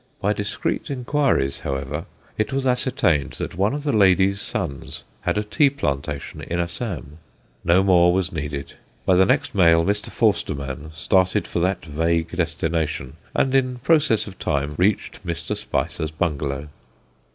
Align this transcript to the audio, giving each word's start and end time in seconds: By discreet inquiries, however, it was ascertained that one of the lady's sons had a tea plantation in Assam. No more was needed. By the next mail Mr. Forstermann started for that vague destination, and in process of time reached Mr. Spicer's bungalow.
By 0.19 0.33
discreet 0.33 0.89
inquiries, 0.89 1.59
however, 1.59 2.05
it 2.35 2.51
was 2.51 2.65
ascertained 2.65 3.33
that 3.33 3.53
one 3.55 3.75
of 3.75 3.83
the 3.83 3.95
lady's 3.95 4.41
sons 4.41 5.03
had 5.21 5.37
a 5.37 5.43
tea 5.43 5.69
plantation 5.69 6.41
in 6.41 6.59
Assam. 6.59 7.19
No 7.63 7.83
more 7.83 8.11
was 8.11 8.31
needed. 8.31 8.73
By 9.05 9.13
the 9.13 9.27
next 9.27 9.53
mail 9.53 9.85
Mr. 9.85 10.09
Forstermann 10.09 10.91
started 10.91 11.45
for 11.47 11.59
that 11.59 11.85
vague 11.85 12.31
destination, 12.31 13.17
and 13.35 13.53
in 13.53 13.75
process 13.75 14.25
of 14.25 14.39
time 14.39 14.73
reached 14.75 15.23
Mr. 15.23 15.55
Spicer's 15.55 16.09
bungalow. 16.09 16.69